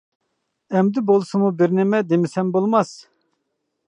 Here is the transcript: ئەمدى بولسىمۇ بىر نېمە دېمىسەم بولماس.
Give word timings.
ئەمدى 0.77 1.03
بولسىمۇ 1.09 1.51
بىر 1.61 1.75
نېمە 1.81 1.99
دېمىسەم 2.13 2.49
بولماس. 2.57 2.95